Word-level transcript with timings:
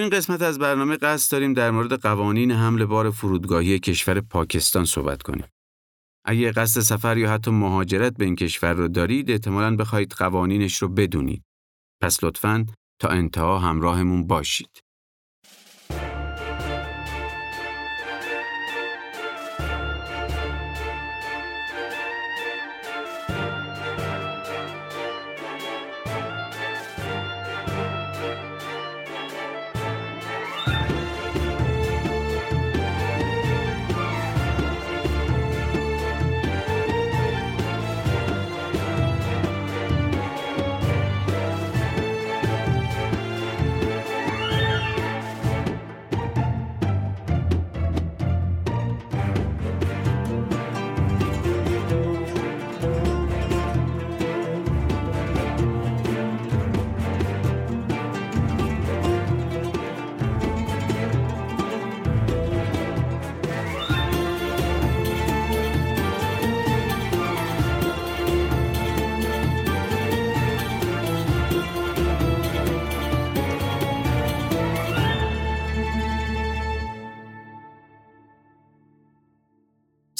این 0.00 0.10
قسمت 0.10 0.42
از 0.42 0.58
برنامه 0.58 0.96
قصد 0.96 1.32
داریم 1.32 1.52
در 1.52 1.70
مورد 1.70 1.92
قوانین 2.00 2.50
حمل 2.52 2.84
بار 2.84 3.10
فرودگاهی 3.10 3.78
کشور 3.78 4.20
پاکستان 4.20 4.84
صحبت 4.84 5.22
کنیم. 5.22 5.46
اگه 6.24 6.52
قصد 6.52 6.80
سفر 6.80 7.18
یا 7.18 7.30
حتی 7.30 7.50
مهاجرت 7.50 8.16
به 8.16 8.24
این 8.24 8.36
کشور 8.36 8.72
رو 8.72 8.88
دارید 8.88 9.30
احتمالاً 9.30 9.76
بخواید 9.76 10.12
قوانینش 10.12 10.76
رو 10.76 10.88
بدونید. 10.88 11.42
پس 12.02 12.24
لطفاً 12.24 12.66
تا 13.00 13.08
انتها 13.08 13.58
همراهمون 13.58 14.26
باشید. 14.26 14.87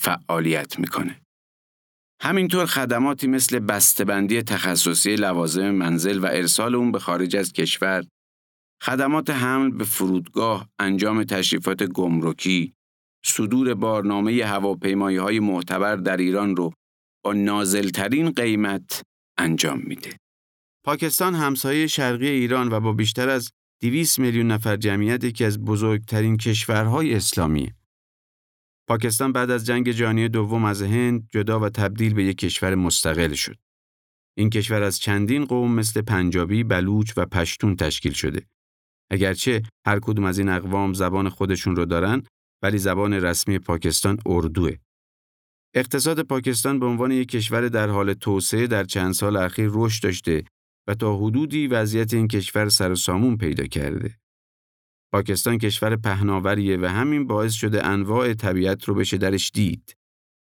فعالیت 0.00 0.78
می‌کنه. 0.78 1.20
همینطور 2.22 2.66
خدماتی 2.66 3.26
مثل 3.26 3.58
بسته‌بندی 3.58 4.42
تخصصی 4.42 5.16
لوازم 5.16 5.70
منزل 5.70 6.18
و 6.18 6.26
ارسال 6.26 6.74
اون 6.74 6.92
به 6.92 6.98
خارج 6.98 7.36
از 7.36 7.52
کشور، 7.52 8.04
خدمات 8.82 9.30
حمل 9.30 9.70
به 9.70 9.84
فرودگاه، 9.84 10.68
انجام 10.78 11.24
تشریفات 11.24 11.82
گمرکی، 11.82 12.74
صدور 13.24 13.74
بارنامه 13.74 14.44
هواپیمایی 14.44 15.16
های 15.16 15.40
معتبر 15.40 15.96
در 15.96 16.16
ایران 16.16 16.56
رو 16.56 16.72
با 17.24 17.32
نازلترین 17.32 18.30
قیمت 18.30 19.02
انجام 19.38 19.82
میده. 19.86 20.16
پاکستان 20.84 21.34
همسایه 21.34 21.86
شرقی 21.86 22.28
ایران 22.28 22.72
و 22.72 22.80
با 22.80 22.92
بیشتر 22.92 23.28
از 23.28 23.50
200 23.82 24.18
میلیون 24.18 24.46
نفر 24.46 24.76
جمعیت 24.76 25.24
یکی 25.24 25.44
از 25.44 25.64
بزرگترین 25.64 26.36
کشورهای 26.36 27.14
اسلامیه. 27.14 27.79
پاکستان 28.90 29.32
بعد 29.32 29.50
از 29.50 29.66
جنگ 29.66 29.90
جهانی 29.90 30.28
دوم 30.28 30.64
از 30.64 30.82
هند 30.82 31.28
جدا 31.32 31.60
و 31.60 31.68
تبدیل 31.68 32.14
به 32.14 32.24
یک 32.24 32.38
کشور 32.38 32.74
مستقل 32.74 33.32
شد. 33.32 33.56
این 34.38 34.50
کشور 34.50 34.82
از 34.82 34.98
چندین 34.98 35.44
قوم 35.44 35.74
مثل 35.74 36.02
پنجابی، 36.02 36.64
بلوچ 36.64 37.12
و 37.16 37.26
پشتون 37.26 37.76
تشکیل 37.76 38.12
شده. 38.12 38.46
اگرچه 39.10 39.62
هر 39.86 39.98
کدوم 40.00 40.24
از 40.24 40.38
این 40.38 40.48
اقوام 40.48 40.94
زبان 40.94 41.28
خودشون 41.28 41.76
رو 41.76 41.84
دارن، 41.84 42.22
ولی 42.62 42.78
زبان 42.78 43.12
رسمی 43.12 43.58
پاکستان 43.58 44.18
اردوه. 44.26 44.76
اقتصاد 45.74 46.22
پاکستان 46.22 46.80
به 46.80 46.86
عنوان 46.86 47.10
یک 47.10 47.28
کشور 47.28 47.68
در 47.68 47.88
حال 47.88 48.14
توسعه 48.14 48.66
در 48.66 48.84
چند 48.84 49.12
سال 49.12 49.36
اخیر 49.36 49.70
رشد 49.72 50.02
داشته 50.02 50.44
و 50.88 50.94
تا 50.94 51.16
حدودی 51.16 51.66
وضعیت 51.66 52.14
این 52.14 52.28
کشور 52.28 52.68
سر 52.68 52.92
و 52.92 52.96
سامون 52.96 53.36
پیدا 53.36 53.66
کرده. 53.66 54.18
پاکستان 55.12 55.58
کشور 55.58 55.96
پهناوریه 55.96 56.78
و 56.80 56.86
همین 56.86 57.26
باعث 57.26 57.52
شده 57.52 57.86
انواع 57.86 58.34
طبیعت 58.34 58.84
رو 58.84 58.94
بشه 58.94 59.16
درش 59.16 59.50
دید. 59.54 59.96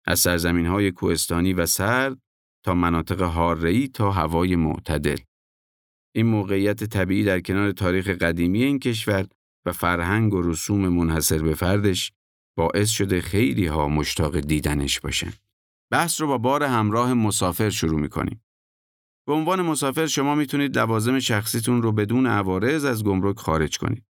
از 0.06 0.20
سرزمین 0.20 0.66
های 0.66 0.90
کوهستانی 0.90 1.52
و 1.52 1.66
سرد 1.66 2.18
تا 2.64 2.74
مناطق 2.74 3.22
حاره‌ای 3.22 3.88
تا 3.88 4.12
هوای 4.12 4.56
معتدل. 4.56 5.16
این 6.14 6.26
موقعیت 6.26 6.84
طبیعی 6.84 7.24
در 7.24 7.40
کنار 7.40 7.72
تاریخ 7.72 8.08
قدیمی 8.08 8.62
این 8.62 8.78
کشور 8.78 9.26
و 9.66 9.72
فرهنگ 9.72 10.34
و 10.34 10.42
رسوم 10.42 10.88
منحصر 10.88 11.42
به 11.42 11.54
فردش 11.54 12.12
باعث 12.56 12.88
شده 12.88 13.20
خیلی 13.20 13.66
ها 13.66 13.88
مشتاق 13.88 14.40
دیدنش 14.40 15.00
باشن. 15.00 15.32
بحث 15.92 16.20
رو 16.20 16.26
با 16.26 16.38
بار 16.38 16.62
همراه 16.62 17.14
مسافر 17.14 17.70
شروع 17.70 18.00
می‌کنیم. 18.00 18.44
به 19.26 19.32
عنوان 19.32 19.62
مسافر 19.62 20.06
شما 20.06 20.34
می‌تونید 20.34 20.78
لوازم 20.78 21.18
شخصیتون 21.18 21.82
رو 21.82 21.92
بدون 21.92 22.26
عوارض 22.26 22.84
از 22.84 23.04
گمرک 23.04 23.38
خارج 23.38 23.78
کنید. 23.78 24.09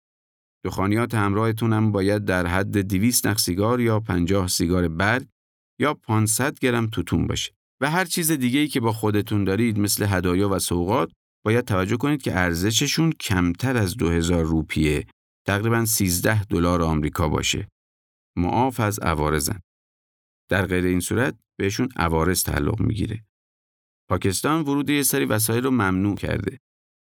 دخانیات 0.68 1.16
همراهتون 1.16 1.74
هم 1.74 1.92
باید 1.92 2.26
در 2.26 2.48
حد 2.48 2.78
200 2.78 3.28
نخ 3.28 3.38
سیگار 3.38 3.82
یا 3.82 4.00
50 4.00 4.48
سیگار 4.48 4.88
برگ 4.88 5.28
یا 5.80 5.94
500 5.94 6.60
گرم 6.60 6.88
توتون 6.88 7.28
باشه. 7.28 7.52
و 7.82 7.90
هر 7.90 8.06
چیز 8.06 8.32
دیگه 8.32 8.60
ای 8.60 8.68
که 8.68 8.80
با 8.80 8.92
خودتون 8.94 9.44
دارید 9.44 9.80
مثل 9.80 10.06
هدایا 10.06 10.50
و 10.50 10.60
سوغات 10.60 11.12
باید 11.46 11.66
توجه 11.66 11.98
کنید 11.98 12.22
که 12.22 12.38
ارزششون 12.38 13.12
کمتر 13.12 13.78
از 13.78 13.98
2000 13.98 14.44
روپیه 14.44 15.06
تقریبا 15.48 15.86
13 15.86 16.44
دلار 16.44 16.82
آمریکا 16.82 17.30
باشه. 17.30 17.68
معاف 18.38 18.80
از 18.80 19.00
عوارضن. 19.00 19.60
در 20.50 20.66
غیر 20.66 20.86
این 20.86 21.00
صورت 21.00 21.36
بهشون 21.60 21.90
عوارض 21.96 22.44
تعلق 22.44 22.82
می‌گیره. 22.82 23.26
پاکستان 24.10 24.62
ورود 24.62 24.90
یه 24.90 25.04
سری 25.04 25.26
وسایل 25.26 25.64
رو 25.64 25.72
ممنوع 25.72 26.16
کرده. 26.16 26.60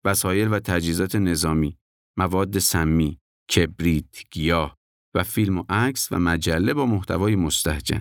وسایل 0.05 0.53
و 0.53 0.59
تجهیزات 0.59 1.15
نظامی، 1.15 1.77
مواد 2.17 2.59
سمی، 2.59 3.19
کبریت، 3.55 4.29
گیاه 4.31 4.75
و 5.15 5.23
فیلم 5.23 5.57
و 5.57 5.63
عکس 5.69 6.11
و 6.11 6.19
مجله 6.19 6.73
با 6.73 6.85
محتوای 6.85 7.35
مستهجن. 7.35 7.99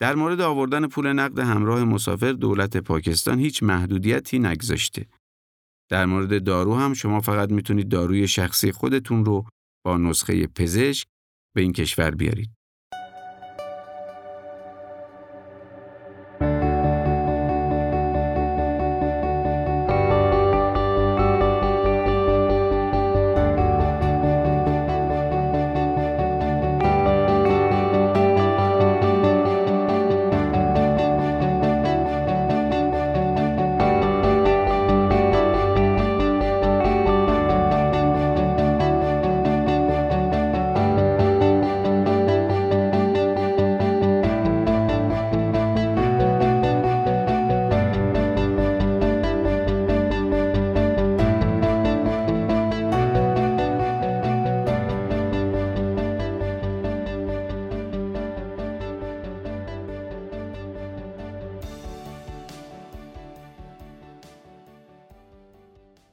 در 0.00 0.14
مورد 0.14 0.40
آوردن 0.40 0.86
پول 0.86 1.12
نقد 1.12 1.38
همراه 1.38 1.84
مسافر 1.84 2.32
دولت 2.32 2.76
پاکستان 2.76 3.38
هیچ 3.38 3.62
محدودیتی 3.62 4.38
نگذاشته. 4.38 5.06
در 5.90 6.06
مورد 6.06 6.44
دارو 6.44 6.74
هم 6.76 6.94
شما 6.94 7.20
فقط 7.20 7.50
می‌تونید 7.50 7.88
داروی 7.88 8.28
شخصی 8.28 8.72
خودتون 8.72 9.24
رو 9.24 9.44
با 9.84 9.96
نسخه 9.96 10.46
پزشک 10.46 11.06
به 11.54 11.62
این 11.62 11.72
کشور 11.72 12.10
بیارید. 12.10 12.57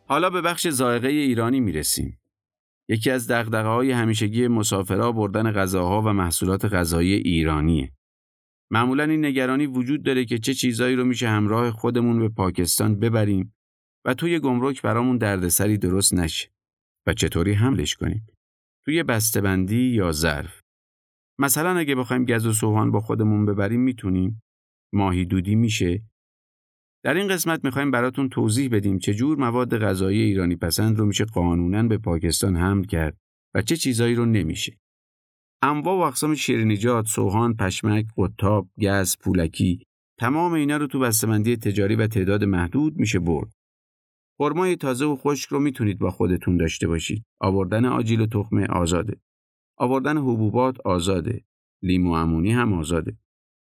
حالا 0.07 0.29
به 0.29 0.41
بخش 0.41 0.67
زائقه 0.67 1.07
ایرانی 1.07 1.59
می‌رسیم. 1.59 2.19
یکی 2.89 3.11
از 3.11 3.31
های 3.31 3.91
همیشگی 3.91 4.47
مسافرها 4.47 5.11
بردن 5.11 5.51
غذاها 5.51 6.01
و 6.01 6.13
محصولات 6.13 6.65
غذایی 6.65 7.13
ایرانیه. 7.13 7.91
معمولا 8.71 9.03
این 9.03 9.25
نگرانی 9.25 9.65
وجود 9.65 10.03
داره 10.03 10.25
که 10.25 10.37
چه 10.37 10.53
چیزایی 10.53 10.95
رو 10.95 11.05
میشه 11.05 11.29
همراه 11.29 11.71
خودمون 11.71 12.19
به 12.19 12.29
پاکستان 12.29 12.99
ببریم 12.99 13.55
و 14.05 14.13
توی 14.13 14.39
گمرک 14.39 14.81
برامون 14.81 15.17
دردسری 15.17 15.77
درست 15.77 16.13
نشه 16.13 16.49
و 17.07 17.13
چطوری 17.13 17.53
حملش 17.53 17.95
کنیم. 17.95 18.27
توی 18.85 19.03
بسته‌بندی 19.03 19.89
یا 19.89 20.11
ظرف. 20.11 20.61
مثلا 21.39 21.77
اگه 21.77 21.95
بخوایم 21.95 22.25
گز 22.25 22.45
و 22.45 22.53
سوهان 22.53 22.91
با 22.91 22.99
خودمون 22.99 23.45
ببریم 23.45 23.81
می‌تونیم 23.81 24.43
ماهی 24.93 25.25
دودی 25.25 25.55
میشه 25.55 26.01
در 27.05 27.13
این 27.13 27.27
قسمت 27.27 27.65
می‌خوایم 27.65 27.91
براتون 27.91 28.29
توضیح 28.29 28.69
بدیم 28.69 28.99
چجور 28.99 29.37
مواد 29.37 29.77
غذایی 29.77 30.21
ایرانی 30.21 30.55
پسند 30.55 30.99
رو 30.99 31.05
میشه 31.05 31.25
قانونا 31.25 31.83
به 31.83 31.97
پاکستان 31.97 32.55
حمل 32.55 32.83
کرد 32.83 33.17
و 33.55 33.61
چه 33.61 33.77
چیزایی 33.77 34.15
رو 34.15 34.25
نمیشه. 34.25 34.77
انواع 35.61 35.97
و 35.97 35.99
اقسام 35.99 36.35
شیرینیجات، 36.35 37.05
سوهان، 37.05 37.55
پشمک، 37.55 38.05
قطاب، 38.17 38.69
گز، 38.81 39.17
پولکی 39.17 39.83
تمام 40.19 40.53
اینا 40.53 40.77
رو 40.77 40.87
تو 40.87 40.99
بسته‌بندی 40.99 41.57
تجاری 41.57 41.95
و 41.95 42.07
تعداد 42.07 42.43
محدود 42.43 42.97
میشه 42.97 43.19
برد. 43.19 43.51
خرمای 44.37 44.75
تازه 44.75 45.05
و 45.05 45.15
خشک 45.15 45.49
رو 45.49 45.59
می‌تونید 45.59 45.99
با 45.99 46.11
خودتون 46.11 46.57
داشته 46.57 46.87
باشید. 46.87 47.25
آوردن 47.39 47.85
آجیل 47.85 48.21
و 48.21 48.27
تخمه 48.27 48.65
آزاده. 48.65 49.21
آوردن 49.77 50.17
حبوبات 50.17 50.79
آزاده. 50.85 51.45
لیمو 51.81 52.11
امونی 52.11 52.51
هم 52.51 52.73
آزاده. 52.73 53.17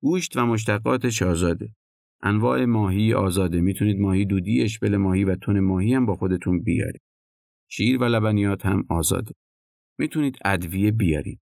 گوشت 0.03 0.37
و 0.37 0.47
مشتقاتش 0.47 1.23
آزاده. 1.23 1.75
انواع 2.22 2.64
ماهی 2.64 3.14
آزاده 3.14 3.61
می‌تونید 3.61 4.00
ماهی 4.00 4.25
دودی، 4.25 4.62
اشبل 4.62 4.96
ماهی 4.96 5.25
و 5.25 5.37
تون 5.37 5.61
ماهی 5.61 5.94
هم 5.94 6.06
با 6.06 6.17
خودتون 6.17 6.62
بیارید. 6.62 7.02
شیر 7.70 8.02
و 8.02 8.05
لبنیات 8.05 8.67
هم 8.67 8.87
آزاده. 8.88 9.34
می‌تونید 9.99 10.38
ادویه 10.44 10.90
بیارید. 10.90 11.40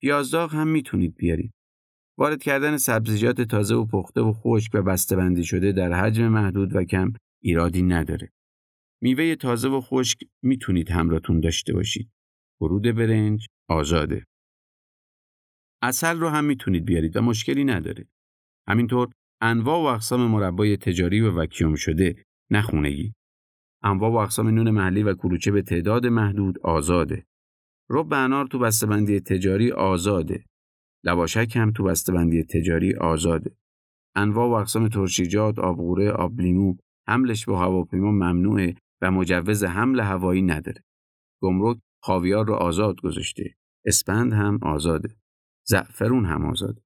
پیازداغ 0.00 0.54
هم 0.54 0.68
می‌تونید 0.68 1.14
بیارید. 1.14 1.52
وارد 2.18 2.42
کردن 2.42 2.76
سبزیجات 2.76 3.40
تازه 3.40 3.74
و 3.74 3.86
پخته 3.86 4.20
و 4.20 4.32
خشک 4.32 4.70
و 4.74 4.82
بسته‌بندی 4.82 5.44
شده 5.44 5.72
در 5.72 5.92
حجم 5.92 6.28
محدود 6.28 6.76
و 6.76 6.84
کم 6.84 7.12
ایرادی 7.42 7.82
نداره. 7.82 8.32
میوه 9.02 9.34
تازه 9.34 9.68
و 9.68 9.80
خشک 9.80 10.18
می‌تونید 10.42 10.90
همراهتون 10.90 11.40
داشته 11.40 11.72
باشید. 11.72 12.10
ورود 12.60 12.82
برنج 12.82 13.46
آزاده. 13.68 14.24
اصل 15.82 16.18
رو 16.18 16.28
هم 16.28 16.44
می‌تونید 16.44 16.84
بیارید 16.84 17.16
و 17.16 17.20
مشکلی 17.20 17.64
نداره. 17.64 18.08
همینطور 18.68 19.08
انواع 19.40 19.78
و 19.78 19.94
اقسام 19.94 20.30
مربای 20.30 20.76
تجاری 20.76 21.20
و 21.20 21.38
وکیوم 21.38 21.74
شده 21.74 22.24
نخونگی. 22.50 23.12
انواع 23.82 24.10
و 24.10 24.14
اقسام 24.14 24.48
نون 24.48 24.70
محلی 24.70 25.02
و 25.02 25.14
کلوچه 25.14 25.50
به 25.50 25.62
تعداد 25.62 26.06
محدود 26.06 26.58
آزاده. 26.58 27.26
رب 27.90 28.12
انار 28.12 28.46
تو 28.46 28.58
بسته‌بندی 28.58 29.20
تجاری 29.20 29.72
آزاده. 29.72 30.44
لواشک 31.04 31.56
هم 31.56 31.72
تو 31.72 31.84
بسته‌بندی 31.84 32.44
تجاری 32.44 32.94
آزاده. 32.94 33.56
انواع 34.14 34.48
و 34.48 34.52
اقسام 34.52 34.88
ترشیجات، 34.88 35.58
آبغوره، 35.58 36.10
آب 36.10 36.40
لیمو، 36.40 36.76
حملش 37.08 37.44
با 37.44 37.60
هواپیما 37.60 38.10
ممنوعه 38.10 38.74
و 39.02 39.10
مجوز 39.10 39.64
حمل 39.64 40.00
هوایی 40.00 40.42
نداره. 40.42 40.84
گمرک 41.42 41.78
خاویار 42.02 42.46
رو 42.46 42.54
آزاد 42.54 43.00
گذاشته. 43.00 43.54
اسپند 43.86 44.32
هم 44.32 44.58
آزاده. 44.62 45.16
زعفرون 45.66 46.24
هم 46.24 46.46
آزاده. 46.46 46.85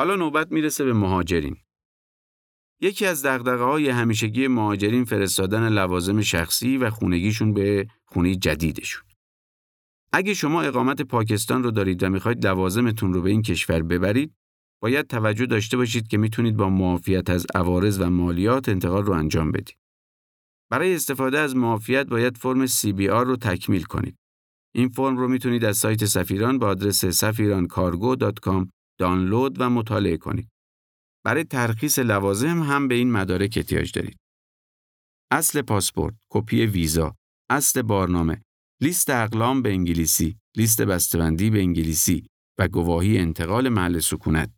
حالا 0.00 0.16
نوبت 0.16 0.52
می‌رسه 0.52 0.84
به 0.84 0.92
مهاجرین. 0.92 1.56
یکی 2.80 3.06
از 3.06 3.26
دقدقه 3.26 3.64
های 3.64 3.88
همیشگی 3.88 4.48
مهاجرین 4.48 5.04
فرستادن 5.04 5.68
لوازم 5.68 6.20
شخصی 6.20 6.76
و 6.76 6.90
خونگیشون 6.90 7.54
به 7.54 7.86
خونه 8.06 8.34
جدیدشون. 8.34 9.02
اگه 10.12 10.34
شما 10.34 10.62
اقامت 10.62 11.02
پاکستان 11.02 11.62
رو 11.62 11.70
دارید 11.70 12.02
و 12.02 12.08
می‌خواید 12.08 12.46
لوازمتون 12.46 13.12
رو 13.12 13.22
به 13.22 13.30
این 13.30 13.42
کشور 13.42 13.82
ببرید، 13.82 14.34
باید 14.82 15.06
توجه 15.06 15.46
داشته 15.46 15.76
باشید 15.76 16.08
که 16.08 16.18
می‌تونید 16.18 16.56
با 16.56 16.70
معافیت 16.70 17.30
از 17.30 17.46
عوارض 17.54 18.00
و 18.00 18.10
مالیات 18.10 18.68
انتقال 18.68 19.04
رو 19.04 19.12
انجام 19.12 19.52
بدید. 19.52 19.78
برای 20.70 20.94
استفاده 20.94 21.38
از 21.38 21.56
معافیت 21.56 22.06
باید 22.06 22.36
فرم 22.36 22.66
CBR 22.66 23.24
رو 23.26 23.36
تکمیل 23.36 23.82
کنید. 23.82 24.16
این 24.74 24.88
فرم 24.88 25.16
رو 25.16 25.28
می‌تونید 25.28 25.64
از 25.64 25.76
سایت 25.76 26.04
سفیران 26.04 26.58
با 26.58 26.66
آدرس 26.66 27.24
safirancargo.com 27.24 28.79
دانلود 29.00 29.60
و 29.60 29.70
مطالعه 29.70 30.16
کنید. 30.16 30.48
برای 31.24 31.44
ترخیص 31.44 31.98
لوازم 31.98 32.62
هم 32.62 32.88
به 32.88 32.94
این 32.94 33.12
مدارک 33.12 33.54
احتیاج 33.56 33.92
دارید. 33.92 34.18
اصل 35.32 35.62
پاسپورت، 35.62 36.14
کپی 36.30 36.66
ویزا، 36.66 37.14
اصل 37.50 37.82
بارنامه، 37.82 38.42
لیست 38.80 39.10
اقلام 39.10 39.62
به 39.62 39.70
انگلیسی، 39.70 40.36
لیست 40.56 40.82
بسته‌بندی 40.82 41.50
به 41.50 41.58
انگلیسی 41.58 42.26
و 42.58 42.68
گواهی 42.68 43.18
انتقال 43.18 43.68
محل 43.68 43.98
سکونت. 43.98 44.52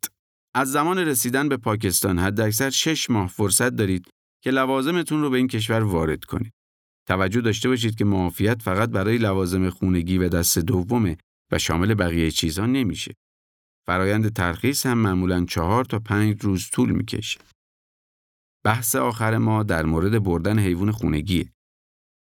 از 0.55 0.73
زمان 0.73 0.99
رسیدن 0.99 1.49
به 1.49 1.57
پاکستان 1.57 2.19
حداکثر 2.19 2.71
6 2.71 3.11
ماه 3.11 3.29
فرصت 3.29 3.71
دارید 3.71 4.11
که 4.45 4.51
لوازمتون 4.51 5.23
رو 5.23 5.31
به 5.31 5.37
این 5.37 5.49
کشور 5.49 5.83
وارد 5.83 6.25
کنید. 6.25 6.53
توجه 7.09 7.41
داشته 7.41 7.69
باشید 7.69 7.95
که 7.95 8.05
معافیت 8.05 8.63
فقط 8.63 8.91
برای 8.91 9.19
لوازم 9.19 9.71
خونگی 9.71 10.19
و 10.19 10.29
دست 10.29 10.59
دومه 10.59 11.17
و 11.53 11.59
شامل 11.59 11.95
بقیه 11.95 12.31
چیزها 12.31 12.67
نمیشه. 12.67 13.15
فرایند 13.87 14.33
ترخیص 14.33 14.87
هم 14.87 14.99
معمولا 14.99 15.45
چهار 15.45 15.85
تا 15.85 15.99
پنج 15.99 16.45
روز 16.45 16.71
طول 16.71 16.91
می‌کشه. 16.91 17.41
بحث 18.65 18.97
آخر 18.97 19.39
ما 19.39 19.63
در 19.63 19.85
مورد 19.85 20.23
بردن 20.23 20.59
حیوان 20.59 20.91
خونگیه. 20.91 21.53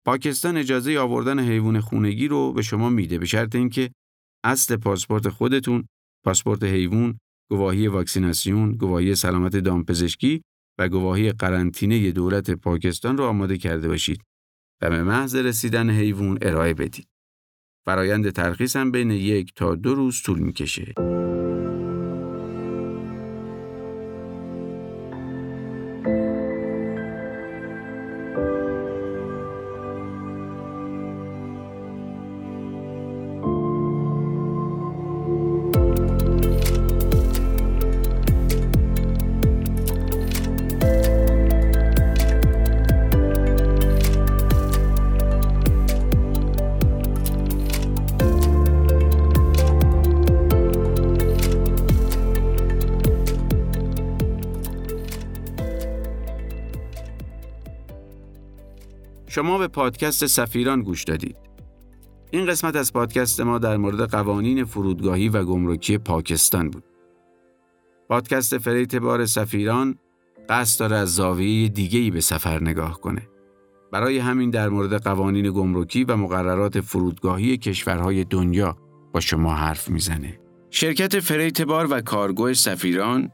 پاکستان 0.06 0.56
اجازه 0.56 0.98
آوردن 0.98 1.40
حیوان 1.40 1.80
خونگی 1.80 2.28
رو 2.28 2.52
به 2.52 2.62
شما 2.62 2.90
میده 2.90 3.18
به 3.18 3.26
شرط 3.26 3.54
اینکه 3.54 3.90
اصل 4.44 4.76
پاسپورت 4.76 5.28
خودتون، 5.28 5.86
پاسپورت 6.24 6.62
حیوان، 6.62 7.18
گواهی 7.50 7.88
واکسیناسیون، 7.88 8.72
گواهی 8.72 9.14
سلامت 9.14 9.56
دامپزشکی 9.56 10.42
و 10.78 10.88
گواهی 10.88 11.32
قرنطینه 11.32 12.12
دولت 12.12 12.50
پاکستان 12.50 13.16
رو 13.16 13.24
آماده 13.24 13.58
کرده 13.58 13.88
باشید 13.88 14.20
و 14.82 14.90
به 14.90 15.02
محض 15.02 15.36
رسیدن 15.36 15.90
حیوان 15.90 16.38
ارائه 16.42 16.74
بدید. 16.74 17.08
فرایند 17.86 18.30
ترخیص 18.30 18.76
هم 18.76 18.90
بین 18.90 19.10
یک 19.10 19.52
تا 19.54 19.74
دو 19.74 19.94
روز 19.94 20.22
طول 20.22 20.38
می‌کشه. 20.38 20.94
شما 59.36 59.58
به 59.58 59.68
پادکست 59.68 60.26
سفیران 60.26 60.82
گوش 60.82 61.04
دادید. 61.04 61.36
این 62.30 62.46
قسمت 62.46 62.76
از 62.76 62.92
پادکست 62.92 63.40
ما 63.40 63.58
در 63.58 63.76
مورد 63.76 64.10
قوانین 64.10 64.64
فرودگاهی 64.64 65.28
و 65.28 65.44
گمرکی 65.44 65.98
پاکستان 65.98 66.70
بود. 66.70 66.84
پادکست 68.08 68.58
freight 68.58 68.96
بار 68.96 69.26
سفیران 69.26 69.98
قصد 70.48 70.80
داره 70.80 70.96
از 70.96 71.14
زاویه 71.14 71.68
دیگه‌ای 71.68 72.10
به 72.10 72.20
سفر 72.20 72.62
نگاه 72.62 73.00
کنه. 73.00 73.28
برای 73.92 74.18
همین 74.18 74.50
در 74.50 74.68
مورد 74.68 75.02
قوانین 75.02 75.52
گمرکی 75.52 76.04
و 76.04 76.16
مقررات 76.16 76.80
فرودگاهی 76.80 77.56
کشورهای 77.56 78.24
دنیا 78.24 78.76
با 79.12 79.20
شما 79.20 79.54
حرف 79.54 79.90
می‌زنه. 79.90 80.40
شرکت 80.70 81.20
freight 81.20 81.62
بار 81.62 81.86
و 81.90 82.00
کارگو 82.00 82.54
سفیران 82.54 83.30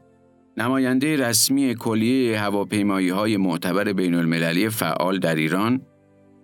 نماینده 0.57 1.17
رسمی 1.17 1.75
کلیه 1.75 2.39
هواپیمایی 2.39 3.09
های 3.09 3.37
معتبر 3.37 3.93
بین 3.93 4.15
المللی 4.15 4.69
فعال 4.69 5.19
در 5.19 5.35
ایران 5.35 5.81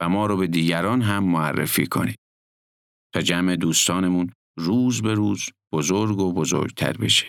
و 0.00 0.08
ما 0.08 0.26
رو 0.26 0.36
به 0.36 0.46
دیگران 0.46 1.02
هم 1.02 1.24
معرفی 1.24 1.86
کنید 1.86 2.18
تا 3.14 3.20
جمع 3.20 3.56
دوستانمون 3.56 4.32
روز 4.58 5.02
به 5.02 5.14
روز 5.14 5.46
بزرگ 5.72 6.18
و 6.18 6.32
بزرگتر 6.32 6.92
بشه. 6.92 7.28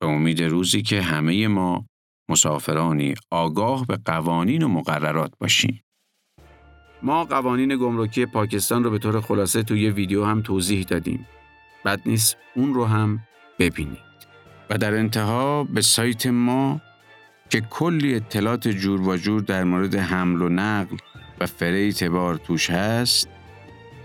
به 0.00 0.06
امید 0.06 0.42
روزی 0.42 0.82
که 0.82 1.02
همه 1.02 1.48
ما 1.48 1.86
مسافرانی 2.30 3.14
آگاه 3.32 3.86
به 3.86 3.98
قوانین 4.04 4.62
و 4.62 4.68
مقررات 4.68 5.32
باشیم. 5.40 5.80
ما 7.02 7.24
قوانین 7.24 7.76
گمرکی 7.76 8.26
پاکستان 8.26 8.84
رو 8.84 8.90
به 8.90 8.98
طور 8.98 9.20
خلاصه 9.20 9.62
توی 9.62 9.90
ویدیو 9.90 10.24
هم 10.24 10.42
توضیح 10.42 10.82
دادیم. 10.82 11.26
بد 11.84 12.00
نیست 12.06 12.36
اون 12.54 12.74
رو 12.74 12.84
هم 12.84 13.20
ببینید. 13.58 14.10
و 14.70 14.78
در 14.78 14.94
انتها 14.94 15.64
به 15.64 15.82
سایت 15.82 16.26
ما 16.26 16.80
که 17.50 17.60
کلی 17.60 18.14
اطلاعات 18.14 18.68
جور 18.68 19.00
و 19.00 19.16
جور 19.16 19.40
در 19.40 19.64
مورد 19.64 19.94
حمل 19.94 20.42
و 20.42 20.48
نقل 20.48 20.96
و 21.40 21.46
فریت 21.46 22.04
بار 22.04 22.36
توش 22.36 22.70
هست 22.70 23.28